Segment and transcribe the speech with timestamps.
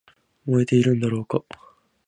[0.47, 1.43] 燃えているんだろうか